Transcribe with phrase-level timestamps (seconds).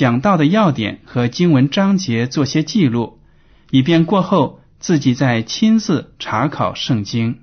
[0.00, 3.18] 讲到的要点和经文章节做些记录，
[3.70, 7.40] 以便过后自己再亲自查考圣经。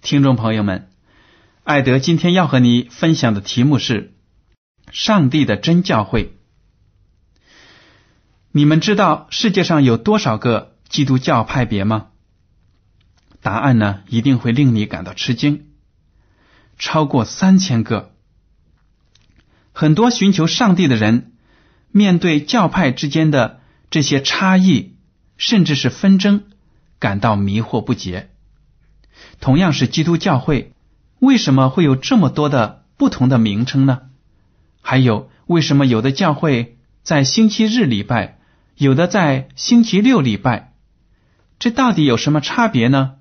[0.00, 0.88] 听众朋友们，
[1.62, 4.14] 艾德今天要和你分享的题目是
[4.90, 6.36] “上帝的真教会”。
[8.52, 12.08] 你们知道世界上有多少个基督教派别吗？
[13.42, 15.66] 答案呢，一定会令你感到吃惊，
[16.78, 18.12] 超过三千个。
[19.72, 21.32] 很多寻求上帝的人，
[21.90, 24.96] 面对教派之间的这些差异，
[25.36, 26.44] 甚至是纷争，
[26.98, 28.30] 感到迷惑不解。
[29.38, 30.72] 同样是基督教会，
[31.18, 34.08] 为什么会有这么多的不同的名称呢？
[34.88, 38.38] 还有，为什么有的教会在星期日礼拜，
[38.76, 40.74] 有的在星期六礼拜？
[41.58, 43.16] 这到底有什么差别呢？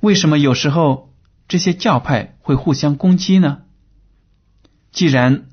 [0.00, 1.14] 为什么有时候
[1.46, 3.62] 这些教派会互相攻击呢？
[4.90, 5.46] 既然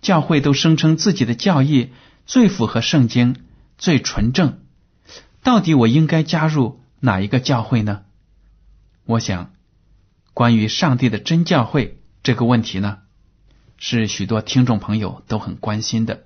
[0.00, 1.90] 教会都声称自己的教义
[2.24, 3.34] 最符合圣经、
[3.78, 4.60] 最纯正，
[5.42, 8.02] 到底我应该加入哪一个教会呢？
[9.06, 9.50] 我想，
[10.34, 12.98] 关于上帝的真教会这个问题呢，
[13.78, 16.24] 是许多听众朋友都很关心的，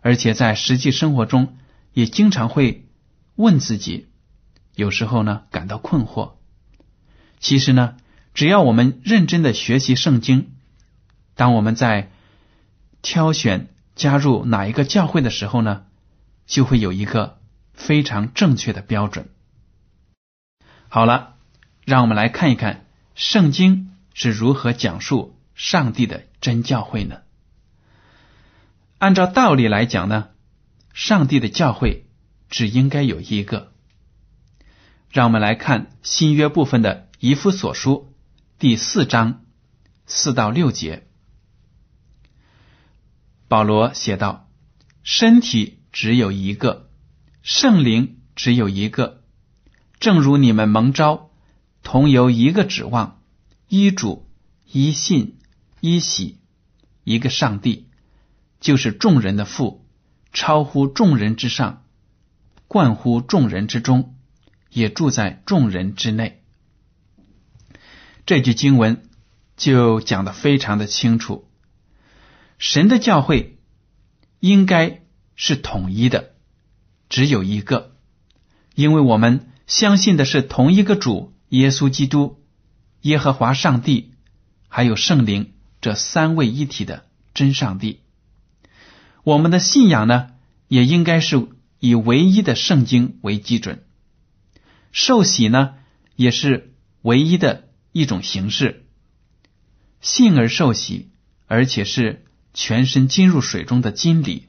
[0.00, 1.56] 而且在实际生活中
[1.92, 2.86] 也经常会
[3.36, 4.08] 问自己，
[4.74, 6.32] 有时候呢感到困惑。
[7.40, 7.96] 其实呢，
[8.34, 10.52] 只要我们认真的学习圣经，
[11.34, 12.10] 当我们在
[13.02, 15.84] 挑选加入哪一个教会的时候呢，
[16.46, 17.40] 就会有一个
[17.72, 19.28] 非常正确的标准。
[20.88, 21.30] 好了。
[21.84, 27.22] 让我们来看一看圣经是如何讲述上帝的真教会呢？
[28.98, 30.28] 按照道理来讲呢，
[30.92, 32.06] 上帝的教会
[32.48, 33.72] 只应该有一个。
[35.10, 38.14] 让我们来看新约部分的以弗所书
[38.58, 39.44] 第四章
[40.06, 41.06] 四到六节，
[43.48, 44.48] 保罗写道
[45.04, 46.90] ：“身体只有一个，
[47.42, 49.22] 圣灵只有一个，
[50.00, 51.28] 正如你们蒙召。”
[51.84, 53.20] 同有一个指望，
[53.66, 54.30] 一主，
[54.70, 55.36] 一信，
[55.84, 56.38] 一喜，
[57.02, 57.88] 一个上帝，
[58.60, 59.84] 就是众人的父，
[60.32, 61.82] 超乎众人之上，
[62.68, 64.14] 冠乎众人之中，
[64.70, 66.40] 也住在众人之内。
[68.26, 69.08] 这句经文
[69.56, 71.48] 就讲的非常的清楚，
[72.58, 73.58] 神的教会
[74.38, 75.02] 应该
[75.34, 76.30] 是统一的，
[77.08, 77.96] 只有一个，
[78.76, 81.34] 因为我们相信的是同一个主。
[81.48, 82.40] 耶稣基督、
[83.02, 84.14] 耶和华上帝，
[84.68, 85.51] 还有圣灵
[85.82, 87.04] 这三位一体的
[87.34, 88.00] 真上帝，
[89.24, 90.30] 我们的信仰呢，
[90.68, 91.48] 也应该是
[91.78, 93.84] 以唯一的圣经为基准。
[94.92, 95.74] 受洗呢，
[96.16, 96.72] 也是
[97.02, 98.86] 唯一的一种形式。
[100.00, 101.10] 信而受洗，
[101.46, 104.46] 而且是全身浸入水中的金礼。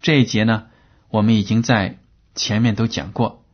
[0.00, 0.66] 这一节呢，
[1.08, 1.98] 我们已经在
[2.36, 3.44] 前面都讲过，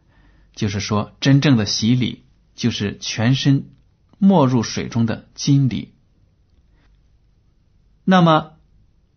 [0.55, 2.25] 就是说真正的洗礼。
[2.56, 3.69] 就是全身
[4.17, 5.93] 没入水中的金礼。
[8.08, 8.53] 那么，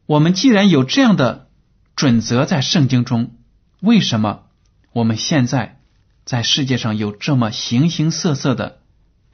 [0.08, 1.48] 我们既然有这样的
[1.96, 3.38] 准则在圣经中，
[3.82, 4.46] 为什么
[4.92, 5.80] 我们现在
[6.26, 8.82] 在世界上有这么形形色色的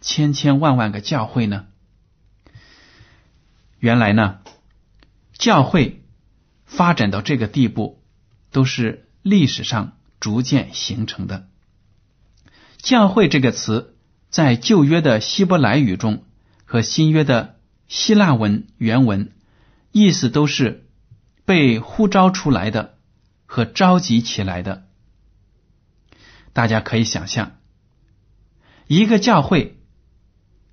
[0.01, 1.67] 千千万万个教会呢？
[3.79, 4.39] 原来呢，
[5.33, 6.03] 教会
[6.65, 8.03] 发展到这个地步，
[8.51, 11.47] 都是历史上逐渐形成的。
[12.77, 13.93] 教会这个词。
[14.27, 16.25] 在旧约的希伯来语中
[16.65, 17.55] 和新约的
[17.87, 19.31] 希腊文原文，
[19.97, 20.89] 意思都是
[21.45, 22.97] 被呼召出来的
[23.45, 24.89] 和召集起来的。
[26.51, 27.53] 大家可以想象，
[28.87, 29.77] 一个教会，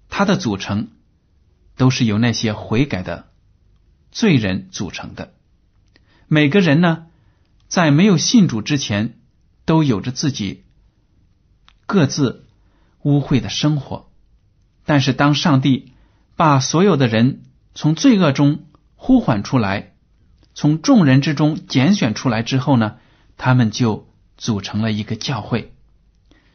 [0.09, 0.89] 它的组成
[1.77, 3.29] 都是由那些悔改的
[4.11, 5.33] 罪人组成的。
[6.27, 7.07] 每个人呢，
[7.69, 9.21] 在没有信主之前，
[9.65, 10.65] 都有着自己
[11.87, 12.45] 各自
[13.03, 14.11] 污秽的生活。
[14.85, 15.93] 但是，当上帝
[16.35, 18.65] 把所有的人从罪恶中
[19.04, 19.94] 呼唤出来，
[20.54, 22.99] 从众人之中拣选出来之后呢，
[23.37, 25.75] 他们就组成了一个教会。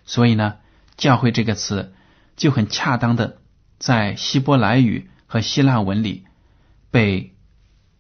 [0.06, 0.56] 所以呢，
[0.96, 1.94] 教会这个词
[2.38, 3.42] 就很恰当的
[3.80, 6.24] 在希伯来语和希腊文里
[6.90, 7.36] 被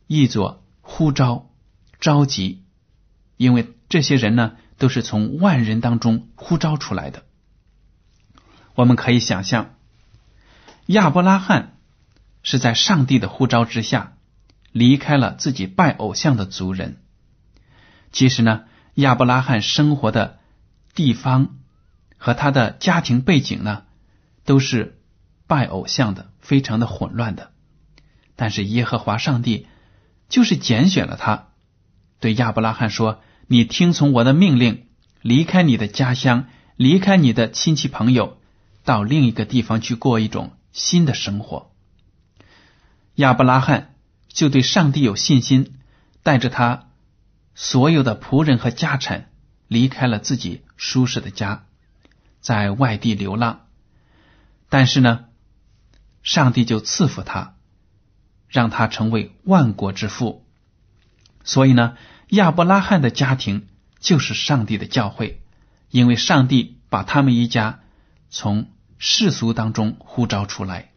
[0.07, 1.49] 译作呼召、
[1.99, 2.63] 召集，
[3.35, 7.25] 因为这些人呢都是从万人当中呼召出来的。
[8.75, 9.75] 我们可以想象，
[10.85, 11.75] 亚伯拉罕
[12.43, 14.13] 是在上帝的呼召之下
[14.71, 17.01] 离开了自己拜偶像的族人。
[18.11, 18.63] 其实呢，
[18.95, 20.39] 亚伯拉罕生活的
[20.93, 21.55] 地方。
[22.19, 23.83] 和他的家庭背景呢，
[24.43, 24.99] 都是
[25.45, 27.51] 拜偶像的，非常的混乱的。
[28.35, 29.67] 但是耶和华上帝
[30.27, 31.49] 就是拣选了他，
[32.19, 34.87] 对亚伯拉罕说：“你听从我的命令，
[35.21, 38.39] 离开你的家乡，离开你的亲戚朋友，
[38.83, 41.71] 到另一个地方去过一种新的生活。”
[43.13, 43.93] 亚伯拉罕
[44.37, 45.79] 就对上帝有信心，
[46.21, 46.91] 带着他
[47.55, 49.31] 所有的仆人和家产，
[49.67, 51.65] 离开了自己舒适的家。
[52.39, 53.65] 在外地流浪，
[54.69, 55.25] 但是呢，
[56.21, 57.55] 上帝就赐福他，
[58.47, 60.45] 让他成为万国之父。
[61.43, 61.97] 所以呢，
[62.27, 63.67] 亚伯拉罕的家庭
[63.99, 65.41] 就是上帝的教会，
[65.89, 67.79] 因为上帝把他们一家
[68.29, 68.69] 从
[68.99, 70.91] 世俗当中呼召出来。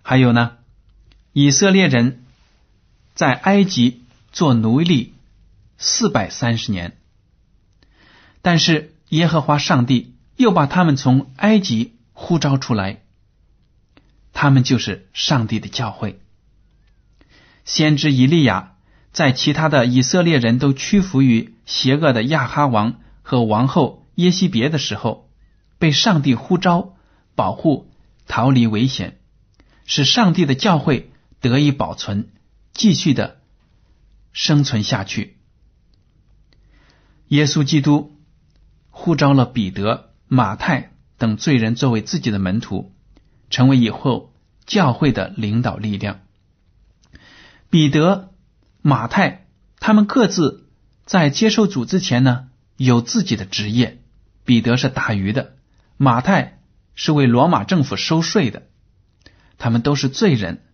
[0.00, 0.56] 还有呢，
[1.40, 2.24] 以色列人
[3.14, 4.02] 在埃及
[4.32, 5.14] 做奴隶
[5.76, 6.96] 四百三十年，
[8.42, 8.92] 但是。
[9.10, 13.00] 耶和华上帝又把他们从埃及呼召出来，
[14.34, 16.20] 他们就是上帝的教会。
[17.64, 18.74] 先知以利亚
[19.10, 25.30] 在其他的以色列人都屈服于邪恶的亚哈王和王后耶西别的时候，
[25.78, 26.94] 被上帝呼召
[27.34, 27.90] 保护，
[28.26, 29.18] 逃离危险，
[29.86, 32.30] 使上帝的教会得以保存，
[32.72, 33.40] 继续的
[34.32, 35.38] 生存下去。
[37.28, 38.14] 耶稣基督。
[39.00, 42.92] 呼召了彼得、马太等罪人作为自己的门徒，
[43.48, 44.34] 成为以后
[44.66, 46.18] 教会的领导力量。
[47.70, 48.32] 彼得、
[48.82, 49.46] 马太
[49.78, 50.66] 他们各自
[51.06, 54.02] 在接受主之前呢，有自己的职业。
[54.44, 55.54] 彼得是打鱼的，
[55.96, 56.60] 马太
[56.96, 58.64] 是为罗马政府收税的。
[59.58, 60.64] 他们都是罪人，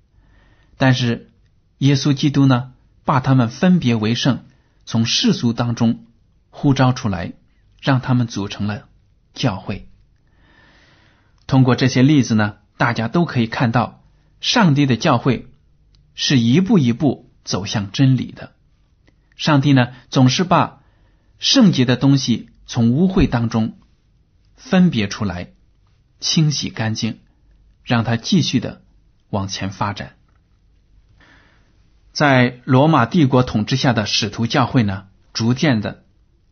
[0.77, 1.31] 但是
[1.79, 2.73] 耶稣基督呢，
[3.05, 4.45] 把他们分别为圣，
[4.85, 6.07] 从世俗当中
[6.51, 7.33] 呼召出来。
[7.85, 8.89] 让他们组成了
[9.35, 9.91] 教会。
[11.47, 14.03] 通过这些例子呢，大家都可以看到，
[14.41, 15.53] 上帝的教会
[16.15, 18.55] 是一步一步走向真理的。
[19.37, 20.81] 上帝呢，总是把
[21.39, 23.77] 圣洁的东西从污秽当中
[24.57, 25.51] 分别出来，
[26.21, 27.21] 清洗干净，
[27.83, 28.81] 让它继续的
[29.29, 30.17] 往前发展。
[32.15, 36.05] 在罗马帝国统治下的使徒教会呢，逐渐的。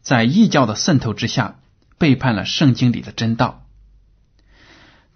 [0.03, 1.61] 在异教的渗透之下，
[1.97, 3.65] 背叛了圣经里的真道。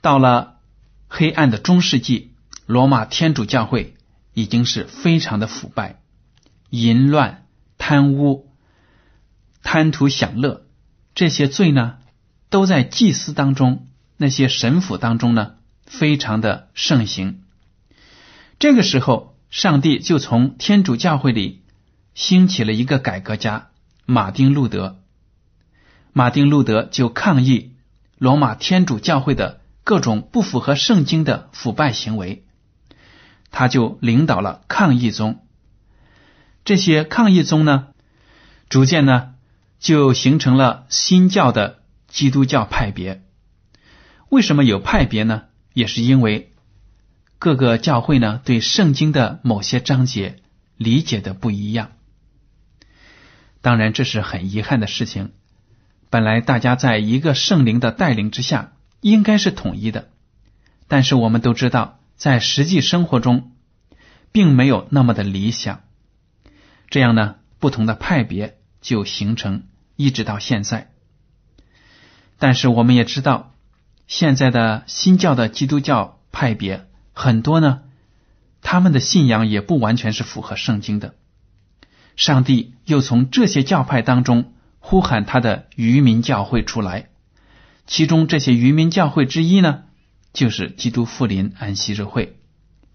[0.00, 0.58] 到了
[1.08, 2.32] 黑暗的中世纪，
[2.66, 3.96] 罗马天主教会
[4.34, 5.98] 已经是非常的腐败、
[6.70, 7.44] 淫乱、
[7.76, 8.48] 贪污、
[9.64, 10.64] 贪图享乐
[11.16, 11.96] 这些罪呢，
[12.50, 17.42] 都在祭司当中、那些神父当中呢，非常的盛行。
[18.60, 21.62] 这个时候，上帝就从天主教会里
[22.14, 23.68] 兴起了一个改革家。
[24.04, 25.02] 马丁路德，
[26.12, 27.74] 马丁路德就抗议
[28.18, 32.44] 罗马天主教会的各种不符合圣经的腐败行为，
[33.50, 35.44] 他就领导了抗议宗。
[36.64, 37.88] 这些抗议宗呢，
[38.68, 39.34] 逐渐呢
[39.80, 43.24] 就形成了新教的基督教派别。
[44.28, 45.44] 为什么有派别呢？
[45.72, 46.52] 也是因为
[47.38, 50.36] 各个教会呢对圣经的某些章节
[50.76, 51.92] 理解的不一样。
[53.60, 55.32] 当然，这是很遗憾的事情。
[56.08, 60.08] 本来大家在一个圣灵的带领之下，应该是统一的。
[60.86, 63.50] 但是我们都知道，在实际生活中，
[64.30, 65.80] 并没有那么的理想。
[66.88, 69.64] 这样呢，不同的派别就形成，
[69.96, 70.92] 一直到现在。
[72.38, 73.54] 但是我们也知道，
[74.06, 76.85] 现在的新教的基督教派别
[77.18, 77.80] 很多呢，
[78.60, 81.14] 他们的信仰也不完全是符合圣经的。
[82.14, 87.08] 上帝又从这些教派当中呼喊他的渔民教会出来，
[87.86, 89.84] 其中这些渔民教会之一呢，
[90.34, 92.36] 就是基督复临安息日会。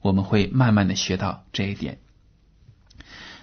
[0.02, 1.98] 我们会慢慢的学到这一点。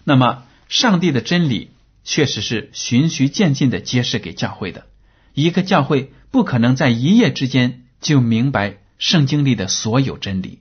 [0.04, 1.73] 那么，上帝的真理
[2.04, 4.87] 确实是循序渐进的揭示给教会的。
[5.35, 10.61] 一个教会不可能在一夜之间就明白圣经里的所有真理。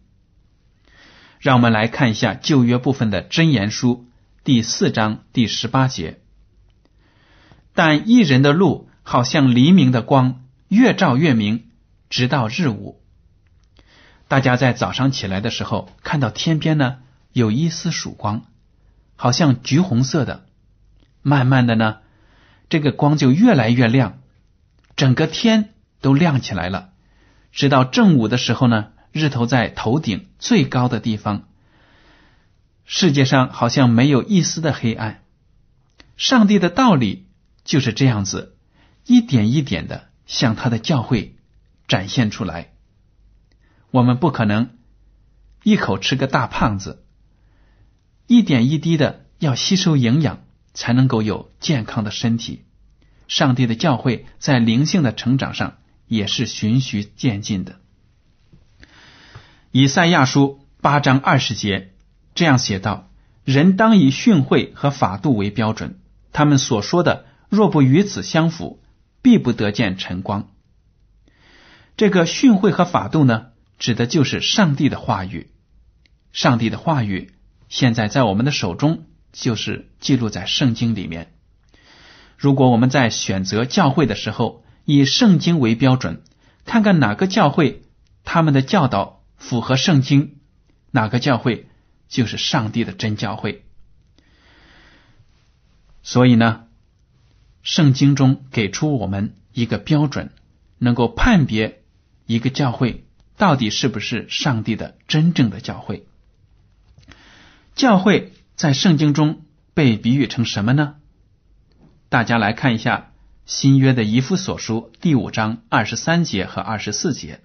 [1.40, 4.08] 让我们来看一下旧约部分的箴言书
[4.44, 6.20] 第四章第十八节。
[7.74, 11.70] 但一人的路好像黎明的光，越照越明，
[12.10, 13.02] 直到日午。
[14.28, 16.98] 大家在早上起来的时候，看到天边呢
[17.32, 18.46] 有一丝曙光，
[19.16, 20.46] 好像橘红色的。
[21.22, 21.98] 慢慢的呢，
[22.68, 24.20] 这个光就越来越亮。
[24.96, 25.70] 整个天
[26.02, 26.90] 都亮起来了，
[27.52, 31.48] 直到正午的时候呢，日头在头顶最高的地方，
[32.86, 35.24] 世界上好像没有一丝的黑暗。
[36.16, 37.28] 上帝的道理
[37.64, 38.56] 就是这样子，
[39.06, 41.36] 一点一点的向他的教会
[41.88, 42.72] 展现出来。
[43.92, 44.70] 我们不可能
[45.64, 47.04] 一口吃个大胖子，
[48.28, 50.44] 一点一滴的要吸收营养，
[50.74, 52.66] 才能够有健康的身体。
[53.28, 57.80] 上帝的教会在灵性的成长上也是循序渐进的。
[59.72, 61.94] 以赛亚书八章二十节
[62.36, 63.10] 这样写道
[63.44, 66.00] ：“人当以训诲和法度为标准，
[66.32, 68.82] 他们所说的若不与此相符，
[69.22, 70.48] 必不得见晨光。”
[71.98, 73.48] 这个训诲和法度呢，
[73.78, 75.52] 指的就是上帝的话语。
[76.32, 77.34] 上帝的话语
[77.68, 81.34] 现在在我们的手中，就是记录在圣经里面。
[82.38, 86.22] 如果我们在选择教会的时候以圣经为标准，
[86.66, 87.82] 看看哪个教会
[88.24, 90.36] 他们的教导符合圣经，
[90.92, 91.68] 哪个教会
[92.10, 93.64] 就是上帝的真教会。
[96.04, 96.66] 所以呢，
[97.64, 100.32] 圣经中给出我们一个标准，
[100.78, 101.82] 能够判别
[102.26, 103.06] 一个教会
[103.38, 106.06] 到底是不是上帝的真正的教会。
[107.76, 110.96] 教会在圣经中被比喻成什么呢？
[112.10, 113.12] 大家来看一下
[113.46, 117.42] 新约的遗夫所书第五章二十三节和二十四节。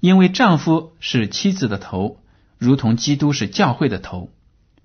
[0.00, 2.20] 因为丈夫是妻子的头，
[2.58, 4.30] 如同基督是教会的头，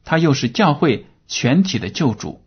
[0.04, 2.44] 他又是教会全体的救主。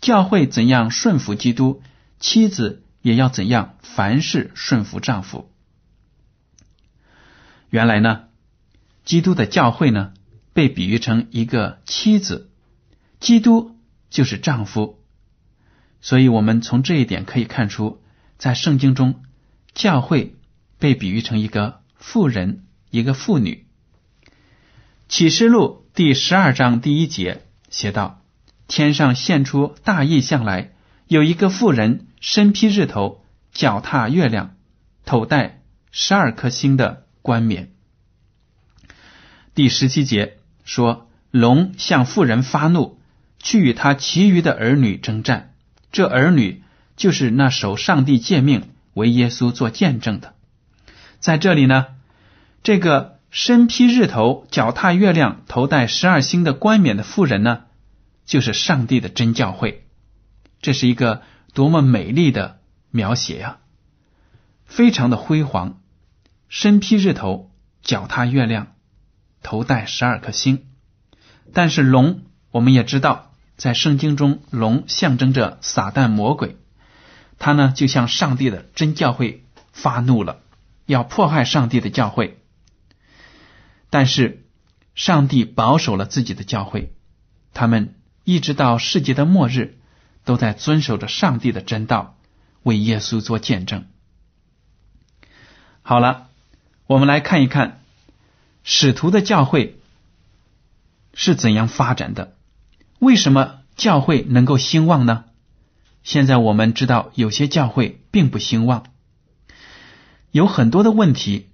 [0.00, 1.82] 教会怎样顺服基督，
[2.18, 5.50] 妻子也要怎样凡事顺服丈夫。
[7.68, 8.24] 原来呢，
[9.04, 10.14] 基督的教会呢，
[10.54, 12.50] 被比喻成一个妻子，
[13.20, 13.76] 基督
[14.08, 14.98] 就是丈夫。
[16.00, 18.02] 所以，我们从这一点可以看出，
[18.38, 19.22] 在圣经中，
[19.74, 20.34] 教会
[20.78, 23.66] 被比喻成一个妇人，一个妇女。
[25.08, 28.22] 启示录第十二章第一节写道
[28.66, 30.72] ：“天上现出大异象来，
[31.06, 34.56] 有一个妇人身披日头，脚踏月亮，
[35.04, 37.70] 头戴十二颗星的冠冕。”
[39.54, 42.98] 第十七节说：“龙向妇人发怒，
[43.38, 45.54] 去与他其余的儿女征战。”
[45.92, 46.62] 这儿女
[46.96, 50.34] 就是那守上帝诫命、为耶稣做见证的。
[51.20, 51.86] 在这里呢，
[52.62, 57.64] 这个身披日头、脚踏月亮、头戴十二星的冠冕的妇人呢，
[58.24, 59.86] 就是上帝的真教会。
[60.60, 61.22] 这是一个
[61.54, 62.58] 多么美丽的
[62.90, 63.58] 描写呀！
[64.64, 65.80] 非常的辉煌，
[66.48, 67.50] 身披日头，
[67.82, 68.68] 脚踏月亮，
[69.42, 70.66] 头戴十二颗星。
[71.52, 73.26] 但是龙，我们也知道。
[73.56, 76.56] 在圣经中，龙象征着撒旦魔鬼，
[77.38, 80.40] 他呢就向上帝的真教会发怒了，
[80.90, 82.38] 要迫害上帝的教会。
[83.88, 84.44] 但是
[84.94, 86.92] 上帝保守了自己的教会，
[87.54, 87.94] 他们
[88.24, 89.78] 一直到世界的末日，
[90.24, 92.16] 都在遵守着上帝的真道，
[92.62, 93.86] 为耶稣做见证。
[95.82, 96.28] 好了，
[96.86, 97.80] 我们来看一看
[98.62, 99.80] 使徒的教会
[101.14, 102.36] 是怎样发展的。
[102.98, 105.24] 为什么教会能够兴旺呢？
[106.02, 108.86] 现在我们知道，有些教会并不兴旺，
[110.32, 111.48] 有很多的问题，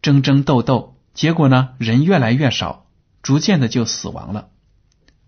[0.00, 2.86] 争争斗斗，结果呢，人越来越少，
[3.22, 4.48] 逐渐的就死亡了。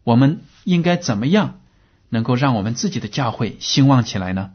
[0.02, 1.60] 我们应该怎么样
[2.08, 4.52] 能够让我们自己的教会兴旺起来呢？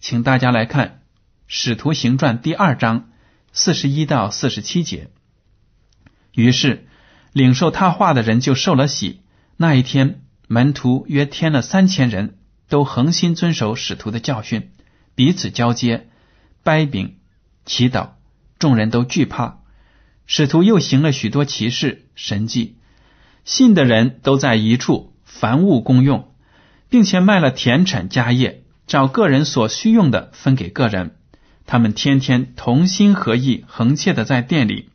[0.00, 0.86] 请大家来看
[1.46, 3.10] 《使徒行传》第二章
[3.52, 5.10] 四十一到四十七节。
[6.32, 6.88] 于是，
[7.32, 9.20] 领受他话的人就受了洗。
[9.56, 14.72] 那一天，门徒约添了三千人，都恒心遵守使徒的教训，
[15.14, 16.08] 彼此交接、
[16.62, 17.18] 掰饼、
[17.70, 18.10] 祈祷。
[18.58, 19.60] 众人都惧怕。
[20.26, 22.76] 使徒又行了许多奇事、神迹，
[23.44, 26.32] 信的人都在一处凡物公用，
[26.88, 31.16] 并且卖了田产家业，照个人所需用的分给个人。
[31.64, 34.90] 他们天天同心合意、恒切的在店里，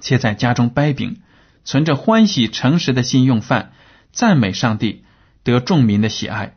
[0.00, 1.20] 且在家中掰饼，
[1.64, 3.72] 存着欢喜诚实的心用饭，
[4.12, 5.04] 赞美上帝，
[5.42, 6.56] 得众民的喜爱。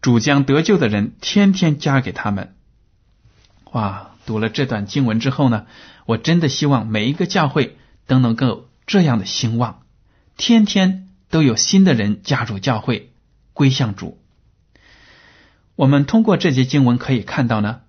[0.00, 2.54] 主将得救的人天天加给他们。
[3.72, 4.13] 哇！
[4.26, 5.66] 读了这段经文之后呢，
[6.06, 7.76] 我真的希望每一个教会
[8.06, 9.82] 都能够这样的兴旺，
[10.36, 13.12] 天天都有新的人加入教会，
[13.52, 14.18] 归向主。
[15.76, 17.80] 我们通过这节经文可以看到呢，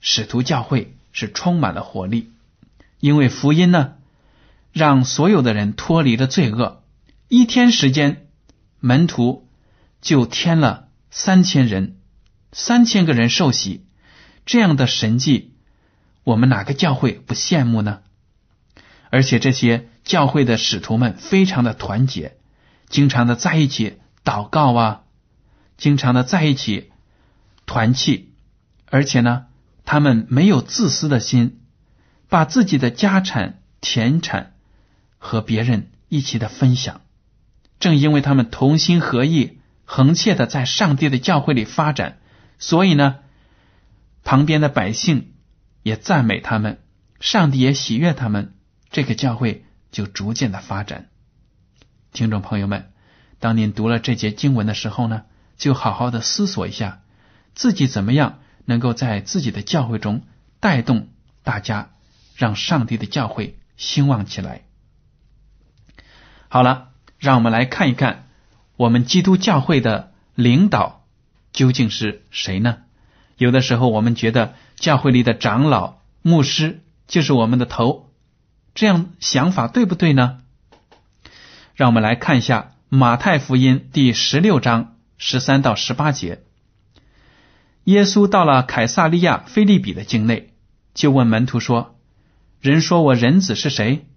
[0.00, 2.30] 使徒教会是充满了活力，
[3.00, 3.94] 因为福音呢，
[4.72, 6.82] 让所有的人脱离了罪恶。
[7.28, 8.26] 一天时间，
[8.78, 9.48] 门徒
[10.00, 11.96] 就添了三千人，
[12.52, 13.84] 三千个人受洗，
[14.46, 15.51] 这样的神迹。
[16.24, 18.00] 我们哪个教会不羡慕呢？
[19.10, 22.36] 而且这些教会的使徒们非常的团结，
[22.88, 25.02] 经常的在一起祷告啊，
[25.76, 26.92] 经常的在一起
[27.66, 28.30] 团契，
[28.86, 29.46] 而且呢，
[29.84, 31.60] 他们没有自私的心，
[32.28, 34.54] 把自己的家产、田产
[35.18, 37.00] 和别人一起的分享。
[37.80, 42.18] 正因为他们同心合意、恒切的在上帝的教会里发展，
[42.58, 43.16] 所以呢，
[44.22, 45.31] 旁边的百姓。
[45.82, 46.78] 也赞美他们，
[47.18, 48.54] 上帝也喜悦他们，
[48.90, 51.08] 这个教会就逐渐的发展。
[52.12, 52.92] 听众朋友们，
[53.40, 55.22] 当您读了这节经文的时候呢，
[55.56, 57.02] 就好好的思索一下，
[57.54, 60.22] 自己怎么样能够在自己的教会中
[60.60, 61.08] 带动
[61.42, 61.90] 大家，
[62.36, 64.62] 让上帝的教会兴旺起来。
[66.48, 68.28] 好了，让我们来看一看
[68.76, 71.06] 我们基督教会的领导
[71.52, 72.78] 究竟是谁呢？
[73.36, 74.54] 有的时候我们觉得。
[74.82, 78.10] 教会里的长老、牧师就是我们的头，
[78.74, 80.40] 这样想法对不对呢？
[81.76, 86.42] 让我们来看一下马太福音第十六章十三到十八节。
[87.84, 90.52] 耶稣到了凯撒利亚菲利比的境内，
[90.94, 91.96] 就问门徒说
[92.60, 94.08] ：“人说我人子是谁？”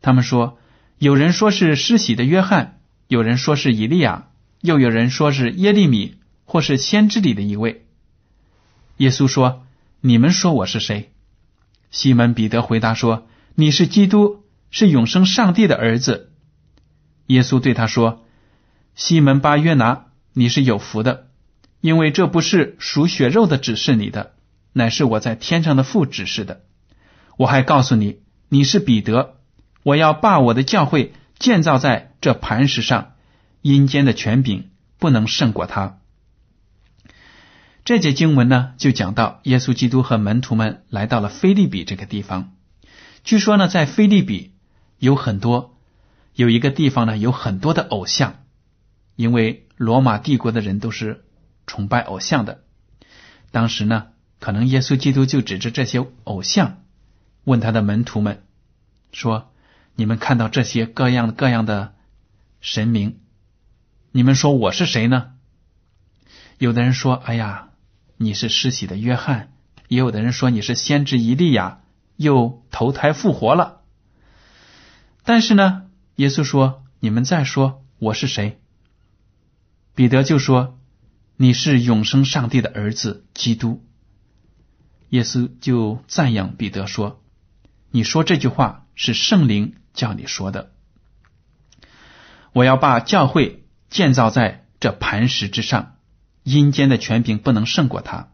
[0.00, 0.58] 他们说
[0.96, 4.28] ：“有人说是施洗的约翰，有人说是以利亚，
[4.62, 6.16] 又有人说是耶利米，
[6.46, 7.84] 或是先知里的一位。”
[8.96, 9.66] 耶稣说。
[10.00, 11.12] 你们说我是谁？
[11.90, 16.32] 西门彼得回答说：“你是基督，是永生上帝的儿子。”
[17.26, 18.24] 耶稣对他说
[18.94, 21.26] ：“西门巴约拿，你是有福的，
[21.80, 24.34] 因为这不是属血肉的指示你的，
[24.72, 26.60] 乃是我在天上的父指示的。
[27.36, 29.38] 我还告诉你，你是彼得，
[29.82, 33.14] 我要把我的教会建造在这磐石上，
[33.62, 35.98] 阴间的权柄不能胜过他。”
[37.88, 42.54] 这节经文呢，就讲到耶稣基督和门徒们来到了菲利比这个地方。
[43.24, 44.52] 据说呢，在菲利比
[44.98, 45.74] 有很多
[46.34, 48.44] 有一个地方呢，有很多的偶像，
[49.16, 51.24] 因为罗马帝国的人都是
[51.66, 52.62] 崇拜偶像的。
[53.52, 56.82] 当时呢，可能耶稣基督就指着这些偶像，
[57.44, 58.44] 问他的门徒们
[59.12, 59.50] 说
[59.96, 61.94] ：“你们看到这些各样各样的
[62.60, 63.20] 神明，
[64.12, 65.30] 你们说我是谁呢？”
[66.58, 67.64] 有的人说：“哎呀。”
[68.20, 69.52] 你是施洗的约翰，
[69.86, 71.82] 也有的人说你是先知以利亚，
[72.16, 73.82] 又投胎复活了。
[75.22, 78.60] 但是呢，耶稣说：“你们再说我是谁？”
[79.94, 80.80] 彼得就说
[81.38, 83.84] ：“你是永生上帝的儿子，基督。”
[85.10, 87.22] 耶稣就赞扬彼得说
[87.92, 90.72] ：“你说这句话是圣灵叫你说的。
[92.52, 95.94] 我要把教会建造在这磐石之上。”
[96.50, 98.28] 阴间的权柄不能胜过他。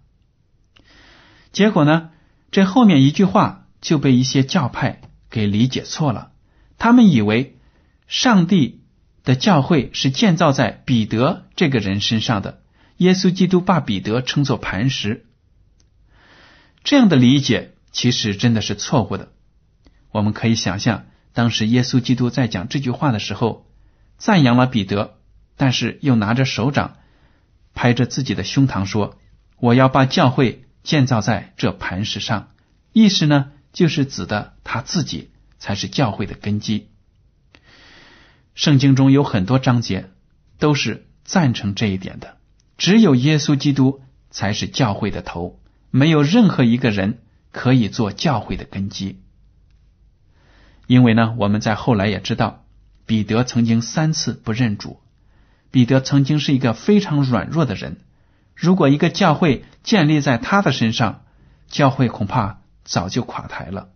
[1.53, 2.11] 结果呢，
[2.51, 5.01] 这后面一句话就被一些教派
[5.31, 6.33] 给理解错了。
[6.79, 7.59] 他们以为
[8.07, 8.83] 上帝
[9.23, 12.63] 的教会是建造在彼得这个人身上的，
[12.99, 15.27] 耶稣基督把彼得称作磐石。
[16.83, 19.33] 这样的理解其实真的是错误的。
[20.11, 23.67] 我们可以想象，当时耶稣基督在讲这句话的时候，
[24.19, 25.19] 赞扬了彼得，
[25.57, 26.97] 但是又拿着手掌。
[27.75, 29.19] 拍着自己的胸膛说
[29.61, 32.49] ：“我要把教会建造在这磐石上。”
[32.93, 36.89] 意思呢，就是指的他自己才是教会的根基。
[38.55, 40.11] 圣经中有很多章节
[40.59, 42.37] 都是赞成这一点的。
[42.79, 45.61] 只有耶稣基督才是教会的头，
[45.91, 47.19] 没有任何一个人
[47.51, 49.21] 可以做教会的根基。
[50.87, 52.65] 因为呢，我们在后来也知道，
[53.07, 55.01] 彼得曾经三次不认主。
[55.75, 57.97] 彼得曾经是一个非常软弱的人，
[58.55, 61.25] 如果一个教会建立在他的身上，
[61.67, 63.89] 教会恐怕早就垮台了。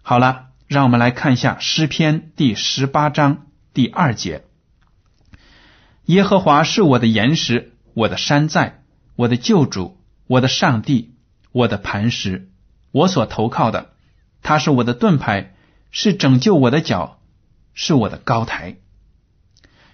[0.00, 4.44] 好了，让我们来看一下诗篇第十八章第二节：
[6.06, 8.82] 耶和华是我的岩石，我的山寨，
[9.16, 11.14] 我的救主，我的上帝，
[11.52, 12.48] 我的磐石，
[12.90, 13.90] 我所投靠的。
[14.40, 15.54] 他是我的盾牌，
[15.90, 17.20] 是拯救我的脚，
[17.74, 18.78] 是我的高台。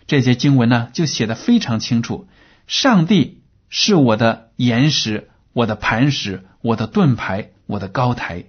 [0.06, 2.28] 这些经文呢，就写的非常清楚。
[2.66, 8.44] 上帝是我的岩石，我的磐石，我的盾牌，我的高台，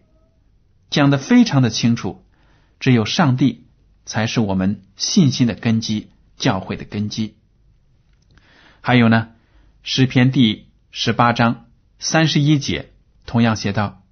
[0.89, 2.23] 讲的非常的清楚。
[2.79, 3.65] 只有上帝
[4.05, 7.35] 才是我们信心的根基，教会的根基。
[8.81, 9.29] 还有呢，
[9.81, 11.65] 诗篇第十八章
[11.97, 12.91] 三十一节
[13.25, 14.03] 同样写道：“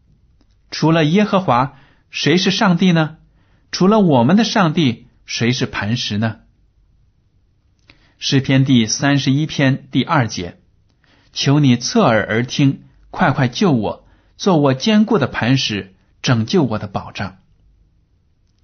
[0.71, 1.77] 除了耶和华，
[2.09, 3.17] 谁是上帝呢？
[3.71, 6.37] 除了我们的上帝，谁是磐石呢？”
[8.27, 10.57] 诗篇第三十一篇第二节
[11.31, 17.37] ：“求你侧耳而听，快快救我，做我坚固的磐石，拯救我的保障。”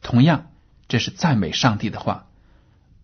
[0.01, 0.47] 同样，
[0.87, 2.25] 这是赞美上帝的话。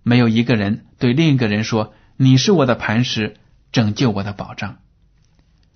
[0.02, 3.38] 没有一个人对另一个人说：“你是我的磐石，
[3.72, 4.80] 拯救我的保障。”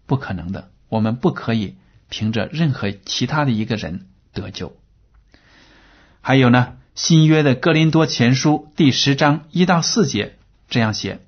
[0.07, 0.71] 不可能的。
[0.89, 1.75] 我们不可以
[2.09, 4.75] 凭着任何其他的一个人得救。
[6.21, 10.39] 还有呢，新约的哥林多前书第十章一到四节
[10.71, 11.19] 这样写：“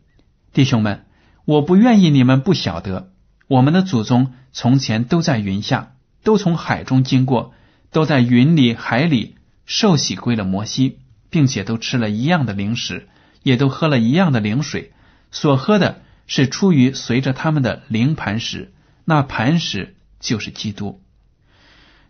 [0.53, 1.05] 弟兄们，
[1.45, 3.11] 我不愿意你们不晓得，
[3.47, 7.53] 我们的祖宗从前都在云下，都从海中经过，
[7.91, 13.07] 都在云里海里。”受洗归了摩西，并且都吃了一样的零食，
[13.43, 14.91] 也都喝了一样的灵水。
[15.31, 18.73] 所喝的是出于随着他们的灵磐石，
[19.05, 21.01] 那磐石就是基督。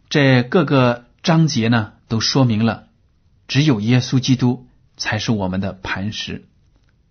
[0.09, 2.87] 这各个章节呢，都说明了，
[3.47, 4.65] 只有耶稣基督
[4.97, 6.47] 才是我们的磐石，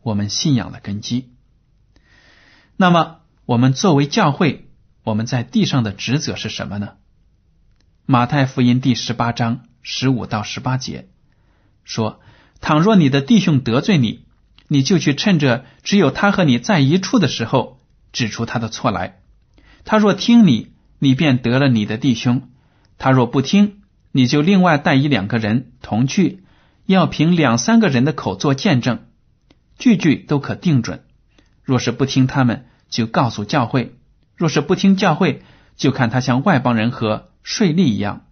[0.02, 1.30] 我们信仰的根基。
[2.76, 4.68] 那么，我们作为教会，
[5.04, 6.94] 我们在地上的职责是什么呢？
[8.06, 9.64] 马太福音第十八章。
[9.84, 11.08] 十五到十八节
[11.82, 12.20] 说
[12.62, 14.24] ：“倘若你的弟兄得罪你，
[14.68, 17.80] 你就去趁着只有他和你在一处的时候，
[18.12, 19.18] 指出他的错来。
[19.84, 22.42] 他若听你，你便得了你的弟兄；
[22.96, 26.44] 他若不听，你就另外带一两个人同去，
[26.86, 29.06] 要凭两三个人的口做见证，
[29.82, 31.02] 句句都可定准。
[31.64, 33.94] 若是不听他们，就告诉教会；
[34.36, 35.42] 若是不听教会，
[35.76, 38.26] 就看他像外邦人和税吏一样。”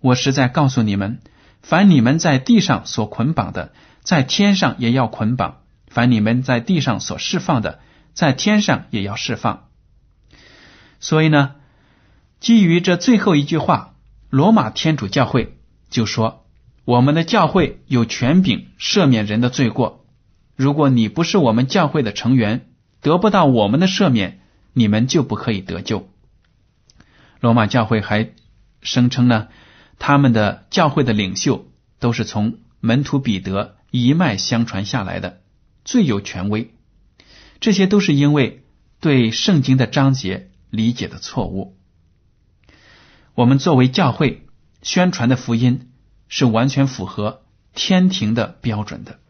[0.00, 1.20] 我实在告诉你们，
[1.60, 7.80] 凡你们在地上所捆绑的，在天上也要捆绑；凡你们在地上所释放的，
[8.14, 9.68] 在天上也要释放。
[11.00, 11.56] 所以呢，
[12.40, 13.94] 基于这最后一句话，
[14.30, 15.58] 罗马天主教会
[15.90, 16.46] 就说：
[16.86, 19.97] 我们的教会有权柄赦免人的罪过。
[20.58, 22.66] 如果你不是我们教会的成员，
[23.00, 24.40] 得不到我们的赦免，
[24.72, 26.08] 你们就不可以得救。
[27.38, 28.32] 罗马教会还
[28.82, 29.46] 声称呢。
[30.00, 31.68] 他们的教会的领袖
[32.00, 35.40] 都是从门徒彼得一脉相传下来的，
[35.84, 36.74] 最有权威。
[37.60, 38.64] 这些都是因为
[38.98, 41.76] 对圣经的章节理解的错误。
[43.36, 44.44] 我们作为教会
[44.82, 45.92] 宣传的福音
[46.26, 47.42] 是完全符合
[47.74, 49.20] 天庭的标准的。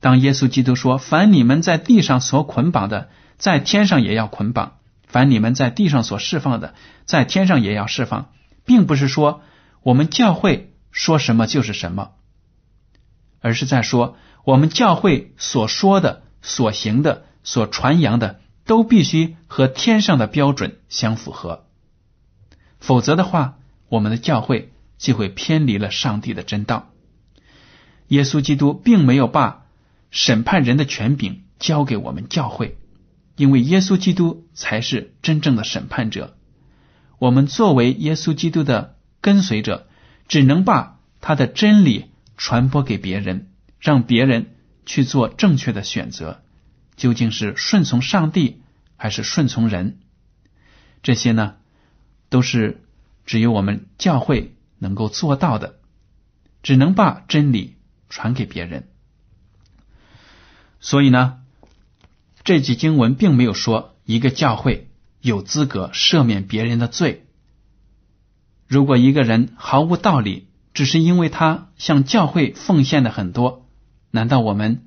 [0.00, 8.30] 当耶稣基督说：“凡你们在地上所捆绑的，在天上也要捆绑；凡你们在地上所释放的，在天上也要释放。”
[8.64, 9.42] 并不是说。
[9.80, 12.10] 我们教会说什么就是什么，
[13.40, 21.64] 而是在说我们教会所说的、所行的、所传扬的，都必须和天上的标准相符合。
[22.80, 23.56] 否则的话，
[23.88, 26.90] 我们的教会就会偏离了上帝的真道。
[28.08, 29.57] 耶稣基督并没有把
[30.10, 32.76] 审判人的权柄交给我们教会，
[33.36, 36.36] 因为耶稣基督才是真正的审判者。
[37.18, 38.96] 我们作为耶稣基督的。
[39.20, 39.88] 跟随者
[40.28, 43.48] 只能把他的真理传播给别人，
[43.80, 44.54] 让别人
[44.86, 46.40] 去做正确的选择，
[46.96, 48.62] 究竟是顺从上帝
[48.96, 49.98] 还是顺从人？
[51.02, 51.56] 这些呢，
[52.28, 52.80] 都是
[53.26, 55.80] 只有我们教会能够做到的，
[56.62, 57.74] 只能把真理
[58.08, 58.88] 传给别人。
[60.80, 61.38] 所以呢，
[62.44, 64.88] 这句经文并没有说一个教会
[65.20, 67.26] 有资格赦免别人的罪。
[68.66, 73.66] 如果一个人毫无道理，只是因为他向教会奉献的很多，
[74.10, 74.86] 难道我们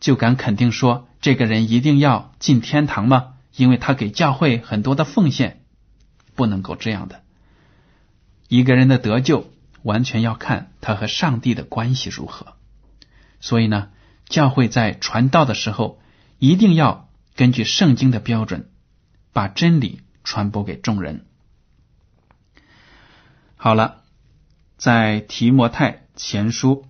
[0.00, 3.34] 就敢肯定说这个人一定要进天堂吗？
[3.54, 5.62] 因为他给教会很多的奉献，
[6.34, 7.22] 不能够这样的。
[8.48, 9.50] 一个人的得救
[9.82, 12.54] 完全要看他和上帝的关系如何。
[13.40, 13.90] 所以呢，
[14.28, 16.00] 教会在传道的时候，
[16.38, 18.70] 一定要根据圣经的标准，
[19.32, 21.26] 把真理传播给众人。
[23.56, 24.02] 好了，
[24.76, 26.86] 在提摩太前书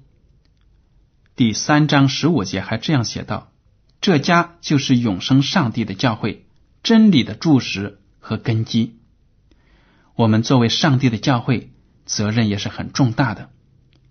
[1.37, 3.53] 第三章十五节还这样写道
[4.01, 6.47] ：“这家就是永生上帝的教会，
[6.83, 8.99] 真理的柱石和根基。
[10.15, 11.73] 我们作为上帝的教会，
[12.05, 13.51] 责任也是很重大的，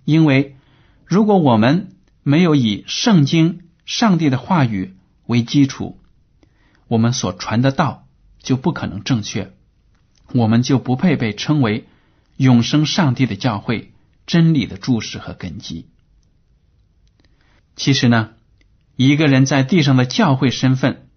[0.03, 0.57] 因为
[1.05, 1.90] 如果我们
[2.23, 5.99] 没有以圣经、上帝的话语为基础，
[6.87, 8.07] 我们所传的道
[8.39, 9.53] 就不可能正确，
[10.33, 11.87] 我们就不配被称为
[12.37, 13.93] 永生上帝的教会、
[14.27, 15.87] 真理的注释和根基。
[17.75, 18.31] 其实呢，
[18.95, 21.07] 一个人在地上的教会身份，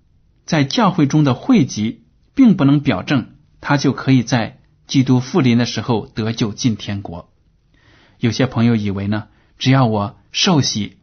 [0.46, 7.30] 在教会中的汇集，并不能表证他就可以在基督复临的时候得救进天国。
[8.18, 10.98] 有些朋友以为呢，只要我受洗，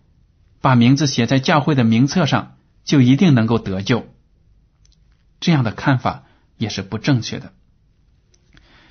[0.60, 4.06] 把名字写在教会的名册上，就一定能够得救。
[5.39, 6.26] 这样的看法
[6.58, 7.54] 也是不正确的。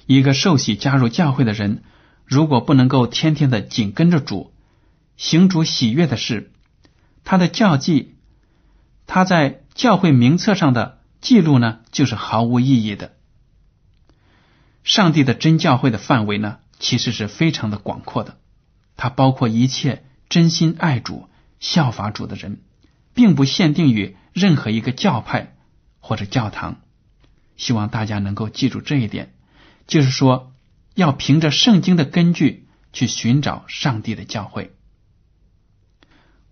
[0.07, 1.83] 一个受洗加入教会的人，
[2.25, 4.55] 如果不能够天天的紧跟着主，
[5.19, 6.51] 行主喜悦的事，
[7.23, 8.17] 他的教记，
[9.07, 13.15] 他在教会名册上的记录呢，就是毫无意义的。
[14.85, 18.39] 上帝的真教会的范围呢，其实是非常的广阔的，
[18.97, 22.63] 它包括一切真心爱主、效法主的人，
[23.13, 25.55] 并不限定于任何一个教派。
[26.03, 26.81] 或者教堂，
[27.59, 29.35] 希望大家能够记住这一点，
[29.87, 30.55] 就是说，
[30.95, 34.75] 要凭着圣经的根据去寻找上帝的教会。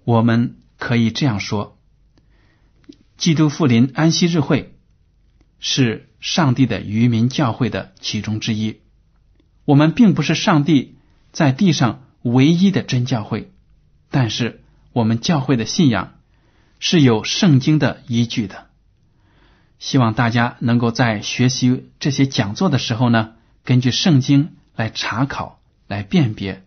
[0.05, 1.79] 我们可以这样说：，
[3.17, 4.77] 基督复临安息日会
[5.59, 8.83] 是上帝的渔民教会的其中之一。
[9.65, 10.99] 我们并不是上帝
[11.33, 13.51] 在地上唯一的真教会，
[14.11, 16.15] 但是我们教会的信仰
[16.79, 18.67] 是有圣经的依据的。
[19.79, 26.65] 希望大家能够在学习这些讲座的时候呢，根据圣经来查考、来辨别，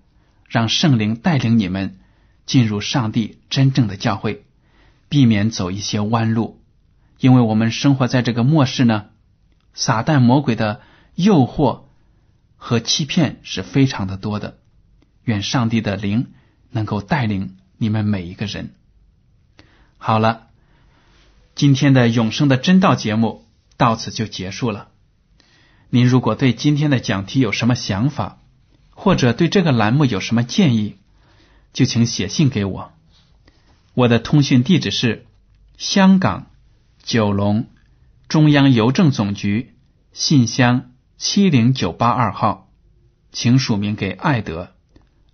[0.47, 1.99] 让圣灵带领你们
[2.45, 4.45] 进入上帝真正的教会，
[5.09, 6.61] 避免走一些弯路。
[7.19, 9.07] 因为我们生活在这个末世呢，
[9.73, 10.81] 撒旦魔鬼的
[11.15, 11.83] 诱惑
[12.55, 14.57] 和欺骗是非常的多的。
[15.23, 16.31] 愿上帝的灵
[16.71, 18.73] 能够带领你们每一个人。
[19.97, 20.47] 好了。
[21.53, 24.87] 今天的永生的真道节目到此就结束了。
[25.89, 28.39] 您如果对今天的讲题有什么想法，
[28.89, 30.95] 或者对这个栏目有什么建议，
[31.73, 32.93] 就请写信给我。
[33.93, 35.27] 我的通讯地址是
[35.77, 36.47] 香港
[37.03, 37.67] 九龙
[38.29, 39.75] 中央邮政总局
[40.13, 42.71] 信箱七零九八二号，
[43.33, 44.71] 请署名给爱德。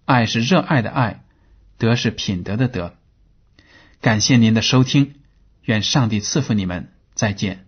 [0.03, 1.23] 爱是热爱的爱，
[1.77, 2.95] 德是品德的德。
[4.01, 5.15] 感谢您的收听。
[5.63, 7.66] 愿上帝赐福你们，再见。